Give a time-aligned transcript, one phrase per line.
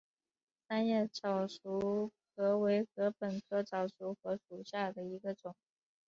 [0.67, 5.55] 三叶早熟禾为禾本科早熟禾属下的一个种。